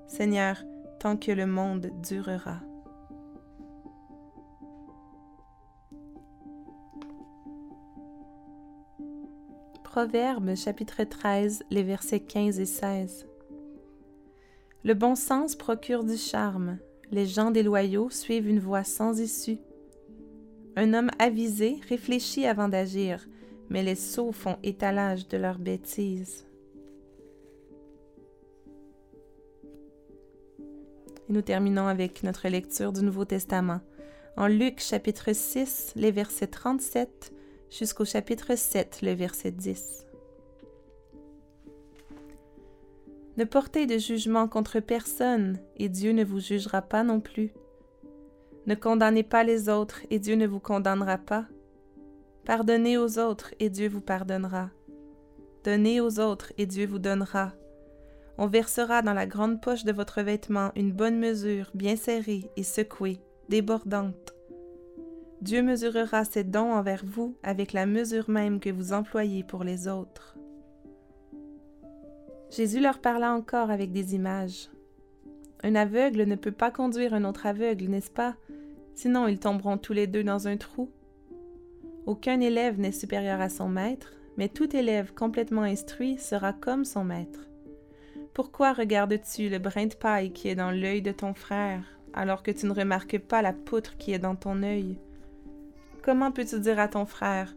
Seigneur, 0.08 0.64
tant 1.00 1.18
que 1.18 1.32
le 1.32 1.48
monde 1.48 1.90
durera. 2.04 2.60
Proverbe 9.84 10.56
chapitre 10.56 11.04
13, 11.04 11.64
les 11.72 11.82
versets 11.82 12.20
15 12.20 12.60
et 12.60 12.68
16. 12.68 13.28
Le 14.84 14.94
bon 14.94 15.16
sens 15.16 15.56
procure 15.56 16.04
du 16.04 16.16
charme. 16.16 16.78
Les 17.10 17.26
gens 17.26 17.50
déloyaux 17.50 18.12
suivent 18.12 18.48
une 18.48 18.60
voie 18.60 18.84
sans 18.84 19.20
issue. 19.20 19.58
Un 20.76 20.94
homme 20.94 21.10
avisé 21.18 21.80
réfléchit 21.90 22.46
avant 22.46 22.70
d'agir, 22.70 23.28
mais 23.70 23.84
les 23.84 23.96
sots 23.96 24.32
font 24.32 24.58
étalage 24.64 25.28
de 25.28 25.38
leurs 25.38 25.60
bêtises. 25.60 26.46
Et 31.30 31.34
nous 31.34 31.42
terminons 31.42 31.88
avec 31.88 32.24
notre 32.24 32.48
lecture 32.48 32.92
du 32.92 33.04
Nouveau 33.04 33.26
Testament. 33.26 33.82
En 34.38 34.48
Luc 34.48 34.80
chapitre 34.80 35.34
6, 35.34 35.94
les 35.96 36.12
versets 36.12 36.48
37 36.48 37.34
jusqu'au 37.70 38.06
chapitre 38.06 38.56
7, 38.56 39.02
le 39.04 39.14
verset 39.14 39.52
10. 39.52 40.06
Ne 43.38 43.44
portez 43.46 43.86
de 43.86 43.98
jugement 43.98 44.48
contre 44.48 44.80
personne, 44.80 45.60
et 45.78 45.88
Dieu 45.88 46.12
ne 46.12 46.26
vous 46.26 46.40
jugera 46.40 46.82
pas 46.82 47.04
non 47.04 47.22
plus. 47.22 47.54
Ne 48.66 48.76
condamnez 48.76 49.24
pas 49.24 49.44
les 49.44 49.70
autres, 49.70 50.02
et 50.10 50.20
Dieu 50.20 50.36
ne 50.36 50.48
vous 50.48 50.60
condamnera 50.60 51.18
pas. 51.18 51.46
Pardonnez 52.50 52.98
aux 52.98 53.20
autres, 53.20 53.54
et 53.60 53.70
Dieu 53.70 53.88
vous 53.90 54.02
pardonnera. 54.02 54.72
Donnez 55.64 56.02
aux 56.02 56.20
autres, 56.20 56.52
et 56.58 56.66
Dieu 56.66 56.88
vous 56.88 56.98
donnera. 56.98 57.54
On 58.40 58.48
versera 58.48 59.04
dans 59.04 59.14
la 59.14 59.28
grande 59.28 59.62
poche 59.62 59.84
de 59.84 59.92
votre 59.92 60.24
vêtement 60.24 60.72
une 60.76 60.92
bonne 60.92 61.20
mesure, 61.20 61.70
bien 61.76 61.96
serrée 61.96 62.50
et 62.56 62.64
secouée, 62.64 63.20
débordante. 63.50 64.34
Dieu 65.42 65.62
mesurera 65.62 66.26
ses 66.26 66.44
dons 66.44 66.74
envers 66.74 67.04
vous 67.06 67.36
avec 67.44 67.72
la 67.72 67.86
mesure 67.86 68.32
même 68.32 68.60
que 68.60 68.72
vous 68.72 68.94
employez 68.94 69.44
pour 69.44 69.64
les 69.64 69.88
autres. 69.88 70.36
Jésus 72.50 72.80
leur 72.80 72.98
parla 72.98 73.32
encore 73.32 73.70
avec 73.70 73.92
des 73.92 74.16
images. 74.16 74.72
Un 75.62 75.76
aveugle 75.76 76.24
ne 76.24 76.36
peut 76.36 76.52
pas 76.52 76.72
conduire 76.72 77.14
un 77.14 77.26
autre 77.26 77.46
aveugle, 77.46 77.90
n'est-ce 77.90 78.10
pas? 78.10 78.36
Sinon 78.96 79.28
ils 79.28 79.38
tomberont 79.38 79.78
tous 79.78 79.94
les 79.94 80.08
deux 80.08 80.24
dans 80.24 80.48
un 80.48 80.58
trou. 80.58 80.90
Aucun 82.10 82.40
élève 82.40 82.80
n'est 82.80 82.92
supérieur 82.92 83.40
à 83.40 83.50
son 83.50 83.70
maître, 83.70 84.14
mais 84.36 84.50
tout 84.50 84.76
élève 84.76 85.14
complètement 85.14 85.62
instruit 85.62 86.18
sera 86.18 86.54
comme 86.54 86.84
son 86.84 87.04
maître. 87.04 87.42
Pourquoi 88.34 88.74
regardes-tu 88.74 89.48
le 89.48 89.60
brin 89.60 89.86
de 89.86 89.94
paille 89.94 90.32
qui 90.32 90.48
est 90.48 90.56
dans 90.56 90.72
l'œil 90.72 91.04
de 91.04 91.12
ton 91.12 91.36
frère, 91.36 91.84
alors 92.16 92.42
que 92.42 92.50
tu 92.50 92.66
ne 92.66 92.74
remarques 92.74 93.20
pas 93.20 93.44
la 93.44 93.54
poutre 93.54 93.96
qui 93.98 94.12
est 94.12 94.18
dans 94.18 94.36
ton 94.36 94.64
œil? 94.64 94.98
Comment 96.02 96.32
peux-tu 96.32 96.60
dire 96.60 96.80
à 96.80 96.88
ton 96.88 97.06
frère, 97.06 97.56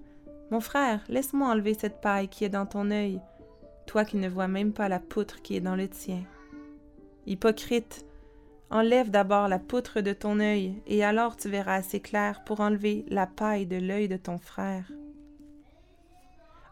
Mon 0.50 0.61
frère, 0.61 1.00
laisse-moi 1.09 1.49
enlever 1.49 1.73
cette 1.73 2.02
paille 2.02 2.28
qui 2.28 2.44
est 2.44 2.50
dans 2.50 2.66
ton 2.66 2.90
œil, 2.90 3.23
toi 3.87 4.04
qui 4.04 4.18
ne 4.18 4.28
vois 4.28 4.49
même 4.49 4.75
pas 4.75 4.90
la 4.90 5.00
poutre 5.00 5.40
qui 5.40 5.56
est 5.56 5.62
dans 5.62 5.76
le 5.76 5.88
tien. 5.88 6.25
Hypocrite, 7.26 8.04
enlève 8.72 9.10
d'abord 9.10 9.48
la 9.48 9.58
poutre 9.58 10.00
de 10.00 10.12
ton 10.12 10.40
œil, 10.40 10.82
et 10.86 11.04
alors 11.04 11.36
tu 11.36 11.48
verras 11.48 11.74
assez 11.74 12.00
clair 12.00 12.42
pour 12.44 12.60
enlever 12.60 13.04
la 13.08 13.26
paille 13.26 13.66
de 13.66 13.76
l'œil 13.76 14.08
de 14.08 14.16
ton 14.16 14.38
frère. 14.38 14.90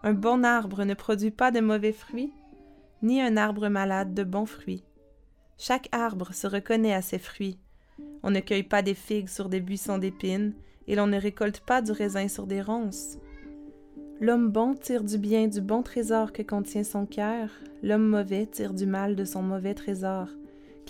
Un 0.02 0.14
bon 0.14 0.42
arbre 0.42 0.84
ne 0.84 0.94
produit 0.94 1.30
pas 1.30 1.50
de 1.50 1.60
mauvais 1.60 1.92
fruits, 1.92 2.32
ni 3.02 3.20
un 3.20 3.36
arbre 3.36 3.68
malade 3.68 4.14
de 4.14 4.24
bons 4.24 4.46
fruits. 4.46 4.82
Chaque 5.58 5.88
arbre 5.92 6.32
se 6.32 6.46
reconnaît 6.46 6.94
à 6.94 7.02
ses 7.02 7.18
fruits. 7.18 7.58
On 8.22 8.30
ne 8.30 8.40
cueille 8.40 8.62
pas 8.62 8.80
des 8.80 8.94
figues 8.94 9.28
sur 9.28 9.50
des 9.50 9.60
buissons 9.60 9.98
d'épines, 9.98 10.54
et 10.86 10.94
l'on 10.94 11.06
ne 11.06 11.20
récolte 11.20 11.60
pas 11.60 11.82
du 11.82 11.92
raisin 11.92 12.28
sur 12.28 12.46
des 12.46 12.62
ronces. 12.62 13.18
L'homme 14.20 14.50
bon 14.50 14.74
tire 14.74 15.04
du 15.04 15.18
bien 15.18 15.48
du 15.48 15.60
bon 15.60 15.82
trésor 15.82 16.32
que 16.32 16.42
contient 16.42 16.84
son 16.84 17.04
cœur, 17.04 17.50
l'homme 17.82 18.08
mauvais 18.08 18.46
tire 18.46 18.72
du 18.72 18.86
mal 18.86 19.16
de 19.16 19.24
son 19.26 19.42
mauvais 19.42 19.74
trésor, 19.74 20.28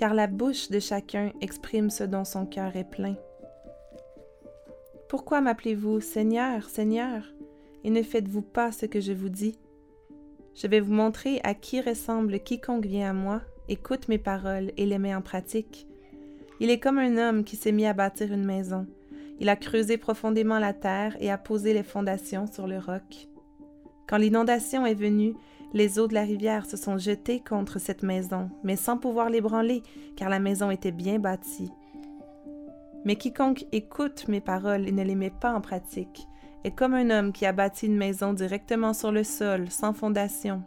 car 0.00 0.14
la 0.14 0.26
bouche 0.26 0.70
de 0.70 0.78
chacun 0.80 1.30
exprime 1.42 1.90
ce 1.90 2.04
dont 2.04 2.24
son 2.24 2.46
cœur 2.46 2.74
est 2.74 2.88
plein. 2.88 3.16
Pourquoi 5.10 5.42
m'appelez-vous 5.42 6.00
Seigneur, 6.00 6.70
Seigneur, 6.70 7.22
et 7.84 7.90
ne 7.90 8.02
faites-vous 8.02 8.40
pas 8.40 8.72
ce 8.72 8.86
que 8.86 8.98
je 8.98 9.12
vous 9.12 9.28
dis? 9.28 9.58
Je 10.54 10.66
vais 10.68 10.80
vous 10.80 10.94
montrer 10.94 11.38
à 11.44 11.52
qui 11.52 11.82
ressemble 11.82 12.40
quiconque 12.40 12.86
vient 12.86 13.10
à 13.10 13.12
moi, 13.12 13.42
écoute 13.68 14.08
mes 14.08 14.16
paroles 14.16 14.72
et 14.78 14.86
les 14.86 14.96
met 14.96 15.14
en 15.14 15.20
pratique. 15.20 15.86
Il 16.60 16.70
est 16.70 16.80
comme 16.80 16.98
un 16.98 17.18
homme 17.18 17.44
qui 17.44 17.56
s'est 17.56 17.70
mis 17.70 17.84
à 17.84 17.92
bâtir 17.92 18.32
une 18.32 18.46
maison. 18.46 18.86
Il 19.38 19.50
a 19.50 19.56
creusé 19.56 19.98
profondément 19.98 20.58
la 20.58 20.72
terre 20.72 21.14
et 21.20 21.30
a 21.30 21.36
posé 21.36 21.74
les 21.74 21.82
fondations 21.82 22.46
sur 22.46 22.66
le 22.66 22.78
roc. 22.78 23.28
Quand 24.08 24.16
l'inondation 24.16 24.86
est 24.86 24.94
venue, 24.94 25.34
les 25.72 25.98
eaux 25.98 26.08
de 26.08 26.14
la 26.14 26.22
rivière 26.22 26.66
se 26.66 26.76
sont 26.76 26.98
jetées 26.98 27.40
contre 27.40 27.78
cette 27.78 28.02
maison, 28.02 28.50
mais 28.64 28.76
sans 28.76 28.98
pouvoir 28.98 29.30
l'ébranler, 29.30 29.82
car 30.16 30.28
la 30.28 30.40
maison 30.40 30.70
était 30.70 30.92
bien 30.92 31.18
bâtie. 31.18 31.70
Mais 33.04 33.16
quiconque 33.16 33.64
écoute 33.72 34.28
mes 34.28 34.40
paroles 34.40 34.86
et 34.86 34.92
ne 34.92 35.04
les 35.04 35.14
met 35.14 35.30
pas 35.30 35.54
en 35.54 35.60
pratique 35.60 36.26
est 36.64 36.72
comme 36.72 36.94
un 36.94 37.10
homme 37.10 37.32
qui 37.32 37.46
a 37.46 37.52
bâti 37.52 37.86
une 37.86 37.96
maison 37.96 38.32
directement 38.32 38.92
sur 38.92 39.12
le 39.12 39.24
sol, 39.24 39.70
sans 39.70 39.94
fondation. 39.94 40.62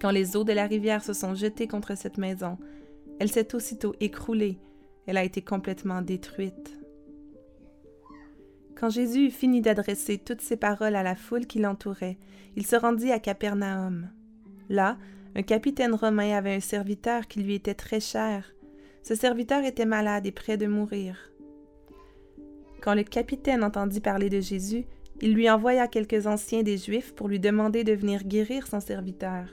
Quand 0.00 0.10
les 0.10 0.36
eaux 0.36 0.42
de 0.42 0.52
la 0.52 0.66
rivière 0.66 1.04
se 1.04 1.12
sont 1.12 1.34
jetées 1.34 1.68
contre 1.68 1.96
cette 1.96 2.18
maison, 2.18 2.58
elle 3.20 3.30
s'est 3.30 3.54
aussitôt 3.54 3.94
écroulée, 4.00 4.58
elle 5.06 5.16
a 5.16 5.24
été 5.24 5.42
complètement 5.42 6.02
détruite. 6.02 6.81
Quand 8.82 8.90
Jésus 8.90 9.28
eut 9.28 9.30
fini 9.30 9.60
d'adresser 9.60 10.18
toutes 10.18 10.40
ces 10.40 10.56
paroles 10.56 10.96
à 10.96 11.04
la 11.04 11.14
foule 11.14 11.46
qui 11.46 11.60
l'entourait, 11.60 12.18
il 12.56 12.66
se 12.66 12.74
rendit 12.74 13.12
à 13.12 13.20
Capernaum. 13.20 14.10
Là, 14.68 14.98
un 15.36 15.42
capitaine 15.42 15.94
romain 15.94 16.36
avait 16.36 16.56
un 16.56 16.60
serviteur 16.60 17.28
qui 17.28 17.44
lui 17.44 17.54
était 17.54 17.74
très 17.74 18.00
cher. 18.00 18.52
Ce 19.04 19.14
serviteur 19.14 19.62
était 19.62 19.86
malade 19.86 20.26
et 20.26 20.32
près 20.32 20.56
de 20.56 20.66
mourir. 20.66 21.30
Quand 22.80 22.96
le 22.96 23.04
capitaine 23.04 23.62
entendit 23.62 24.00
parler 24.00 24.28
de 24.28 24.40
Jésus, 24.40 24.84
il 25.20 25.32
lui 25.32 25.48
envoya 25.48 25.86
quelques 25.86 26.26
anciens 26.26 26.64
des 26.64 26.76
Juifs 26.76 27.14
pour 27.14 27.28
lui 27.28 27.38
demander 27.38 27.84
de 27.84 27.92
venir 27.92 28.24
guérir 28.24 28.66
son 28.66 28.80
serviteur. 28.80 29.44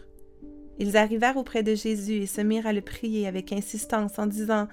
Ils 0.80 0.98
arrivèrent 0.98 1.38
auprès 1.38 1.62
de 1.62 1.76
Jésus 1.76 2.24
et 2.24 2.26
se 2.26 2.42
mirent 2.42 2.66
à 2.66 2.74
le 2.74 2.82
prier 2.82 3.28
avec 3.28 3.54
insistance 3.54 4.18
en 4.18 4.26
disant 4.26 4.68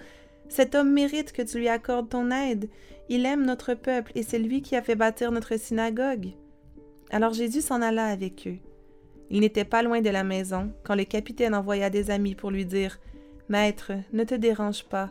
cet 0.48 0.74
homme 0.74 0.92
mérite 0.92 1.32
que 1.32 1.42
tu 1.42 1.58
lui 1.58 1.68
accordes 1.68 2.08
ton 2.08 2.30
aide. 2.30 2.68
Il 3.08 3.24
aime 3.24 3.44
notre 3.44 3.74
peuple 3.74 4.12
et 4.14 4.22
c'est 4.22 4.38
lui 4.38 4.62
qui 4.62 4.76
a 4.76 4.82
fait 4.82 4.96
bâtir 4.96 5.30
notre 5.30 5.56
synagogue. 5.56 6.32
Alors 7.10 7.32
Jésus 7.32 7.60
s'en 7.60 7.82
alla 7.82 8.06
avec 8.06 8.46
eux. 8.48 8.58
Il 9.30 9.40
n'était 9.40 9.64
pas 9.64 9.82
loin 9.82 10.00
de 10.00 10.10
la 10.10 10.24
maison 10.24 10.72
quand 10.84 10.94
le 10.94 11.04
capitaine 11.04 11.54
envoya 11.54 11.90
des 11.90 12.10
amis 12.10 12.34
pour 12.34 12.50
lui 12.50 12.64
dire 12.64 12.98
Maître, 13.48 13.92
ne 14.12 14.24
te 14.24 14.34
dérange 14.34 14.84
pas. 14.84 15.10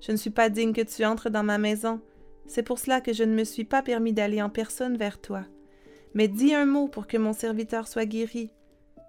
Je 0.00 0.12
ne 0.12 0.16
suis 0.16 0.30
pas 0.30 0.50
digne 0.50 0.72
que 0.72 0.82
tu 0.82 1.04
entres 1.04 1.30
dans 1.30 1.44
ma 1.44 1.58
maison. 1.58 2.00
C'est 2.46 2.62
pour 2.62 2.78
cela 2.78 3.00
que 3.00 3.12
je 3.12 3.24
ne 3.24 3.34
me 3.34 3.44
suis 3.44 3.64
pas 3.64 3.82
permis 3.82 4.12
d'aller 4.12 4.42
en 4.42 4.50
personne 4.50 4.96
vers 4.96 5.20
toi. 5.20 5.44
Mais 6.14 6.28
dis 6.28 6.54
un 6.54 6.66
mot 6.66 6.88
pour 6.88 7.06
que 7.06 7.16
mon 7.16 7.32
serviteur 7.32 7.86
soit 7.86 8.06
guéri. 8.06 8.50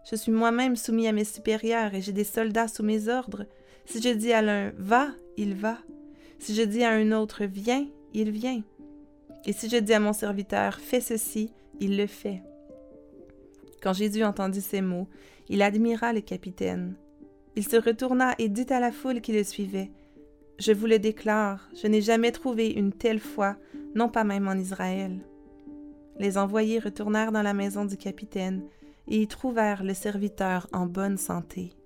Je 0.10 0.16
suis 0.16 0.32
moi-même 0.32 0.76
soumis 0.76 1.08
à 1.08 1.12
mes 1.12 1.24
supérieurs 1.24 1.94
et 1.94 2.02
j'ai 2.02 2.14
des 2.14 2.24
soldats 2.24 2.68
sous 2.68 2.84
mes 2.84 3.10
ordres. 3.10 3.46
Si 3.86 4.02
je 4.02 4.10
dis 4.10 4.34
à 4.34 4.42
l'un 4.42 4.72
Va, 4.78 5.08
il 5.38 5.56
va. 5.56 5.78
Si 6.40 6.54
je 6.56 6.62
dis 6.62 6.84
à 6.84 6.92
un 6.92 7.12
autre 7.12 7.46
Viens, 7.46 7.88
il 8.14 8.32
vient. 8.32 8.62
Et 9.46 9.54
si 9.54 9.70
je 9.70 9.78
dis 9.78 9.94
à 9.94 10.00
mon 10.00 10.14
serviteur 10.14 10.80
Fais 10.80 11.02
ceci, 11.02 11.52
il 11.80 11.98
le 11.98 12.08
fait. 12.08 12.42
Quand 13.82 13.94
Jésus 13.94 14.24
entendit 14.24 14.62
ces 14.62 14.82
mots, 14.82 15.08
il 15.50 15.62
admira 15.62 16.14
le 16.14 16.22
capitaine. 16.22 16.96
Il 17.56 17.68
se 17.68 17.78
retourna 17.78 18.36
et 18.40 18.50
dit 18.50 18.72
à 18.72 18.80
la 18.80 18.92
foule 18.92 19.22
qui 19.22 19.32
le 19.32 19.44
suivait 19.44 19.92
Je 20.60 20.72
vous 20.72 20.88
le 20.88 21.00
déclare, 21.00 21.70
je 21.82 21.88
n'ai 21.88 22.02
jamais 22.02 22.32
trouvé 22.32 22.70
une 22.70 22.92
telle 22.92 23.20
foi, 23.20 23.56
non 23.96 24.10
pas 24.10 24.24
même 24.24 24.48
en 24.48 24.54
Israël. 24.54 25.20
Les 26.20 26.38
envoyés 26.38 26.80
retournèrent 26.80 27.32
dans 27.32 27.44
la 27.44 27.54
maison 27.54 27.86
du 27.86 27.98
capitaine 27.98 28.64
et 29.08 29.22
y 29.22 29.28
trouvèrent 29.28 29.84
le 29.84 29.94
serviteur 29.94 30.68
en 30.74 30.86
bonne 30.86 31.18
santé. 31.18 31.77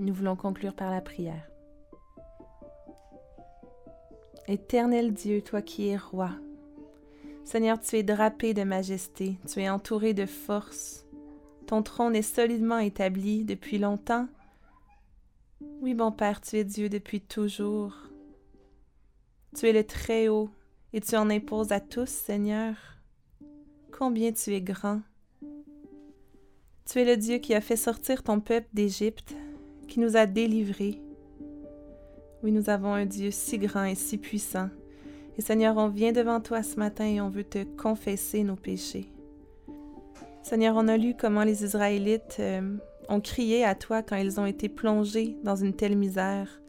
Nous 0.00 0.14
voulons 0.14 0.34
conclure 0.34 0.72
par 0.72 0.90
la 0.90 1.02
prière. 1.02 1.46
Éternel 4.48 5.12
Dieu, 5.12 5.42
toi 5.42 5.60
qui 5.60 5.88
es 5.88 5.96
roi, 5.98 6.30
Seigneur, 7.44 7.78
tu 7.78 7.96
es 7.96 8.02
drapé 8.02 8.54
de 8.54 8.62
majesté, 8.62 9.36
tu 9.46 9.60
es 9.60 9.68
entouré 9.68 10.14
de 10.14 10.24
force, 10.24 11.04
ton 11.66 11.82
trône 11.82 12.16
est 12.16 12.22
solidement 12.22 12.78
établi 12.78 13.44
depuis 13.44 13.76
longtemps. 13.76 14.26
Oui, 15.82 15.94
mon 15.94 16.12
Père, 16.12 16.40
tu 16.40 16.56
es 16.56 16.64
Dieu 16.64 16.88
depuis 16.88 17.20
toujours. 17.20 17.94
Tu 19.54 19.68
es 19.68 19.72
le 19.74 19.84
Très-Haut 19.84 20.48
et 20.94 21.02
tu 21.02 21.14
en 21.14 21.28
imposes 21.28 21.72
à 21.72 21.80
tous, 21.80 22.08
Seigneur. 22.08 22.74
Combien 23.92 24.32
tu 24.32 24.54
es 24.54 24.62
grand. 24.62 25.02
Tu 26.90 27.00
es 27.00 27.04
le 27.04 27.18
Dieu 27.18 27.36
qui 27.36 27.54
a 27.54 27.60
fait 27.60 27.76
sortir 27.76 28.22
ton 28.22 28.40
peuple 28.40 28.68
d'Égypte 28.72 29.34
qui 29.90 30.00
nous 30.00 30.16
a 30.16 30.24
délivrés. 30.24 31.02
Oui, 32.42 32.52
nous 32.52 32.70
avons 32.70 32.94
un 32.94 33.04
Dieu 33.04 33.30
si 33.30 33.58
grand 33.58 33.84
et 33.84 33.96
si 33.96 34.16
puissant. 34.16 34.70
Et 35.36 35.42
Seigneur, 35.42 35.76
on 35.76 35.88
vient 35.88 36.12
devant 36.12 36.40
toi 36.40 36.62
ce 36.62 36.76
matin 36.76 37.04
et 37.04 37.20
on 37.20 37.28
veut 37.28 37.44
te 37.44 37.64
confesser 37.76 38.44
nos 38.44 38.56
péchés. 38.56 39.12
Seigneur, 40.42 40.76
on 40.76 40.88
a 40.88 40.96
lu 40.96 41.14
comment 41.18 41.44
les 41.44 41.64
Israélites 41.64 42.36
euh, 42.38 42.76
ont 43.08 43.20
crié 43.20 43.64
à 43.64 43.74
toi 43.74 44.02
quand 44.02 44.16
ils 44.16 44.40
ont 44.40 44.46
été 44.46 44.68
plongés 44.68 45.36
dans 45.42 45.56
une 45.56 45.74
telle 45.74 45.96
misère 45.96 46.62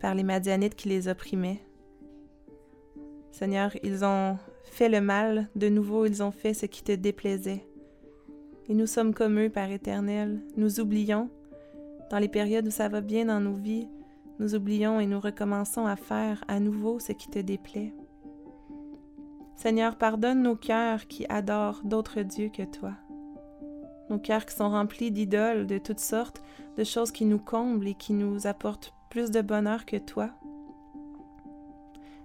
par 0.00 0.14
les 0.14 0.24
Madianites 0.24 0.74
qui 0.74 0.88
les 0.88 1.08
opprimaient. 1.08 1.60
Seigneur, 3.30 3.70
ils 3.82 4.04
ont 4.04 4.38
fait 4.64 4.88
le 4.88 5.00
mal, 5.00 5.48
de 5.56 5.68
nouveau 5.68 6.06
ils 6.06 6.22
ont 6.22 6.32
fait 6.32 6.54
ce 6.54 6.66
qui 6.66 6.82
te 6.82 6.92
déplaisait. 6.92 7.64
Et 8.68 8.74
nous 8.74 8.86
sommes 8.86 9.14
comme 9.14 9.38
eux, 9.38 9.50
Père 9.50 9.70
éternel, 9.70 10.40
nous 10.56 10.80
oublions, 10.80 11.28
dans 12.12 12.18
les 12.18 12.28
périodes 12.28 12.66
où 12.66 12.70
ça 12.70 12.90
va 12.90 13.00
bien 13.00 13.24
dans 13.24 13.40
nos 13.40 13.54
vies, 13.54 13.88
nous 14.38 14.54
oublions 14.54 15.00
et 15.00 15.06
nous 15.06 15.18
recommençons 15.18 15.86
à 15.86 15.96
faire 15.96 16.44
à 16.46 16.60
nouveau 16.60 16.98
ce 16.98 17.12
qui 17.12 17.28
te 17.28 17.38
déplaît. 17.38 17.94
Seigneur, 19.56 19.96
pardonne 19.96 20.42
nos 20.42 20.54
cœurs 20.54 21.06
qui 21.06 21.24
adorent 21.30 21.80
d'autres 21.84 22.20
dieux 22.20 22.50
que 22.50 22.64
toi. 22.64 22.92
Nos 24.10 24.18
cœurs 24.18 24.44
qui 24.44 24.54
sont 24.54 24.68
remplis 24.68 25.10
d'idoles 25.10 25.66
de 25.66 25.78
toutes 25.78 26.00
sortes, 26.00 26.42
de 26.76 26.84
choses 26.84 27.12
qui 27.12 27.24
nous 27.24 27.38
comblent 27.38 27.88
et 27.88 27.94
qui 27.94 28.12
nous 28.12 28.46
apportent 28.46 28.92
plus 29.08 29.30
de 29.30 29.40
bonheur 29.40 29.86
que 29.86 29.96
toi. 29.96 30.28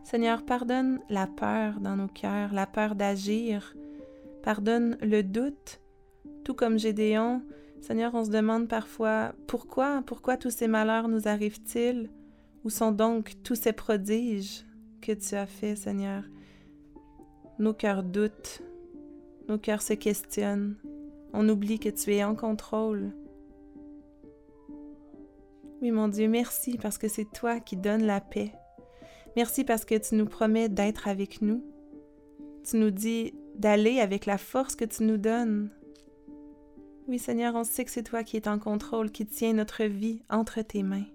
Seigneur, 0.03 0.43
pardonne 0.43 0.99
la 1.09 1.27
peur 1.27 1.79
dans 1.79 1.95
nos 1.95 2.09
cœurs, 2.09 2.53
la 2.53 2.67
peur 2.67 2.95
d'agir. 2.95 3.73
Pardonne 4.43 4.97
le 5.01 5.21
doute. 5.23 5.79
Tout 6.43 6.53
comme 6.53 6.77
Gédéon, 6.77 7.41
Seigneur, 7.81 8.13
on 8.15 8.25
se 8.25 8.31
demande 8.31 8.67
parfois 8.67 9.33
pourquoi, 9.47 10.03
pourquoi 10.05 10.37
tous 10.37 10.49
ces 10.49 10.67
malheurs 10.67 11.07
nous 11.07 11.27
arrivent-ils? 11.27 12.09
Où 12.63 12.69
sont 12.69 12.91
donc 12.91 13.35
tous 13.43 13.55
ces 13.55 13.73
prodiges 13.73 14.65
que 15.01 15.13
tu 15.13 15.35
as 15.35 15.45
faits, 15.45 15.77
Seigneur? 15.77 16.23
Nos 17.59 17.73
cœurs 17.73 18.03
doutent, 18.03 18.61
nos 19.47 19.57
cœurs 19.57 19.81
se 19.81 19.93
questionnent, 19.93 20.75
on 21.33 21.47
oublie 21.47 21.79
que 21.79 21.89
tu 21.89 22.13
es 22.13 22.23
en 22.23 22.35
contrôle. 22.35 23.13
Oui, 25.81 25.91
mon 25.91 26.07
Dieu, 26.07 26.27
merci 26.27 26.77
parce 26.77 26.97
que 26.97 27.07
c'est 27.07 27.31
toi 27.31 27.59
qui 27.59 27.77
donnes 27.77 28.05
la 28.05 28.19
paix. 28.19 28.51
Merci 29.35 29.63
parce 29.63 29.85
que 29.85 29.95
tu 29.95 30.15
nous 30.15 30.25
promets 30.25 30.69
d'être 30.69 31.07
avec 31.07 31.41
nous. 31.41 31.63
Tu 32.67 32.77
nous 32.77 32.89
dis 32.89 33.35
d'aller 33.55 33.99
avec 33.99 34.25
la 34.25 34.39
force 34.39 34.75
que 34.75 34.85
tu 34.85 35.03
nous 35.03 35.17
donnes. 35.17 35.69
Oui, 37.07 37.19
Seigneur, 37.19 37.55
on 37.55 37.63
sait 37.63 37.85
que 37.85 37.91
c'est 37.91 38.03
toi 38.03 38.23
qui 38.23 38.35
es 38.35 38.49
en 38.49 38.59
contrôle, 38.59 39.11
qui 39.11 39.25
tient 39.25 39.53
notre 39.53 39.85
vie 39.85 40.21
entre 40.29 40.61
tes 40.61 40.83
mains. 40.83 41.05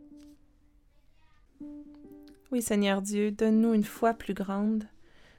Oui, 2.51 2.63
Seigneur 2.63 3.03
Dieu, 3.03 3.31
donne-nous 3.31 3.75
une 3.75 3.85
foi 3.85 4.15
plus 4.15 4.33
grande. 4.33 4.85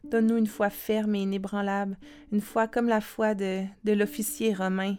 Donne-nous 0.03 0.37
une 0.37 0.47
foi 0.47 0.69
ferme 0.69 1.15
et 1.15 1.21
inébranlable, 1.21 1.97
une 2.31 2.41
foi 2.41 2.67
comme 2.67 2.87
la 2.87 3.01
foi 3.01 3.33
de, 3.35 3.63
de 3.83 3.93
l'officier 3.93 4.53
romain, 4.53 4.95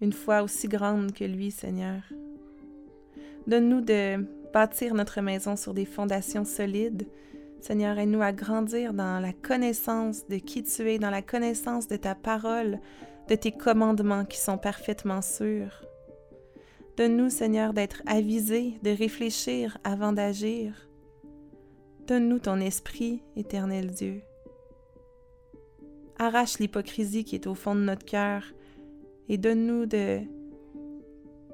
une 0.00 0.12
foi 0.12 0.42
aussi 0.42 0.68
grande 0.68 1.12
que 1.12 1.24
lui, 1.24 1.50
Seigneur. 1.50 2.02
Donne-nous 3.46 3.80
de 3.80 4.24
bâtir 4.52 4.94
notre 4.94 5.20
maison 5.20 5.56
sur 5.56 5.74
des 5.74 5.84
fondations 5.84 6.44
solides. 6.44 7.06
Seigneur, 7.60 7.98
aide-nous 7.98 8.22
à 8.22 8.32
grandir 8.32 8.94
dans 8.94 9.20
la 9.20 9.32
connaissance 9.32 10.26
de 10.28 10.36
qui 10.36 10.62
tu 10.62 10.88
es, 10.88 10.98
dans 10.98 11.10
la 11.10 11.22
connaissance 11.22 11.88
de 11.88 11.96
ta 11.96 12.14
parole, 12.14 12.78
de 13.32 13.36
tes 13.36 13.52
commandements 13.52 14.26
qui 14.26 14.36
sont 14.36 14.58
parfaitement 14.58 15.22
sûrs. 15.22 15.86
Donne-nous, 16.98 17.30
Seigneur, 17.30 17.72
d'être 17.72 18.02
avisés, 18.04 18.78
de 18.82 18.90
réfléchir 18.90 19.78
avant 19.84 20.12
d'agir. 20.12 20.86
Donne-nous 22.06 22.40
ton 22.40 22.60
esprit, 22.60 23.22
éternel 23.34 23.90
Dieu. 23.90 24.20
Arrache 26.18 26.58
l'hypocrisie 26.58 27.24
qui 27.24 27.34
est 27.34 27.46
au 27.46 27.54
fond 27.54 27.74
de 27.74 27.80
notre 27.80 28.04
cœur 28.04 28.44
et 29.30 29.38
donne-nous 29.38 29.86
de, 29.86 30.20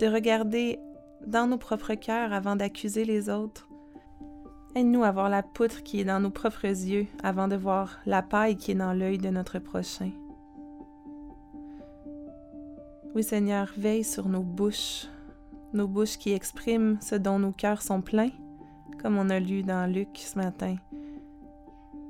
de 0.00 0.06
regarder 0.08 0.80
dans 1.28 1.47
nos 1.47 1.58
propres 1.58 1.94
cœurs 1.94 2.32
avant 2.32 2.56
d'accuser 2.56 3.04
les 3.04 3.30
autres. 3.30 3.68
Aide-nous 4.75 5.04
à 5.04 5.12
voir 5.12 5.28
la 5.28 5.44
poutre 5.44 5.85
qui 5.85 6.00
est 6.00 6.04
dans 6.04 6.18
nos 6.18 6.30
propres 6.30 6.64
yeux 6.64 7.06
avant 7.23 7.47
de 7.47 7.54
voir 7.54 8.00
la 8.04 8.23
paille 8.23 8.56
qui 8.56 8.73
est 8.73 8.75
dans 8.75 8.94
l'œil 8.94 9.18
de 9.18 9.30
notre 9.30 9.61
prochain. 9.61 10.11
Oui 13.15 13.23
Seigneur, 13.23 13.73
veille 13.77 14.05
sur 14.05 14.29
nos 14.29 14.43
bouches, 14.43 15.07
nos 15.73 15.88
bouches 15.88 16.19
qui 16.19 16.33
expriment 16.33 16.99
ce 17.00 17.15
dont 17.15 17.38
nos 17.38 17.53
cœurs 17.53 17.83
sont 17.83 18.03
pleins, 18.03 18.31
comme 19.03 19.17
on 19.17 19.31
a 19.31 19.41
lu 19.41 19.62
dans 19.62 19.91
Luc 19.91 20.09
ce 20.15 20.38
matin. 20.38 20.77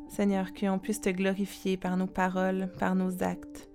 Seigneur, 0.08 0.52
qu'on 0.52 0.78
puisse 0.78 1.00
te 1.00 1.10
glorifier 1.10 1.76
par 1.76 1.96
nos 1.96 2.06
paroles, 2.06 2.68
par 2.78 2.94
nos 2.96 3.22
actes, 3.22 3.68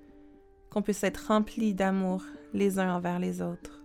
qu'on 0.69 0.81
puisse 0.81 1.03
être 1.03 1.27
remplis 1.27 1.73
d'amour 1.73 2.23
les 2.53 2.77
uns 2.77 2.93
envers 2.93 3.19
les 3.19 3.41
autres. 3.41 3.83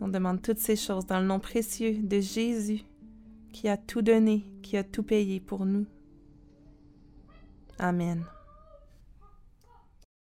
On 0.00 0.08
demande 0.08 0.42
toutes 0.42 0.58
ces 0.58 0.76
choses 0.76 1.06
dans 1.06 1.20
le 1.20 1.26
nom 1.26 1.40
précieux 1.40 1.96
de 1.98 2.20
Jésus, 2.20 2.82
qui 3.52 3.68
a 3.68 3.78
tout 3.78 4.02
donné, 4.02 4.44
qui 4.62 4.76
a 4.76 4.84
tout 4.84 5.02
payé 5.02 5.40
pour 5.40 5.64
nous. 5.64 5.86
Amen. 7.78 8.22